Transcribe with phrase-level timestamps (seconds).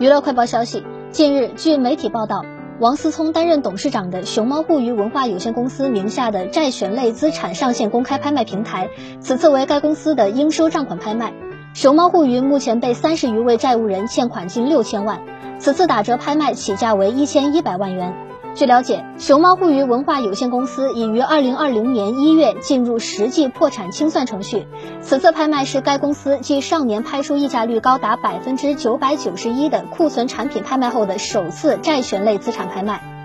[0.00, 2.42] 娱乐快报消息，近日，据媒体报道，
[2.78, 8.88] 王思聪担任董事长的熊猫互娱文化有限公司名下的债权类资产上线公开拍卖平台，
[9.20, 11.34] 此次为该公司的应收账款拍卖。
[11.74, 15.20] 熊猫互娱目前被三十余位债务人欠款近六千万，
[15.58, 18.14] 此次打折拍卖起价为一千一百万元。
[18.52, 24.66] 据了解，熊猫互娱文化有限公司已于二零二零年一月进入实际破产清算程序。
[25.00, 33.19] 此次拍卖是该公司继上年拍出溢价率高达百分之九百九十一的库存产品拍卖后的首次债权类资产拍卖。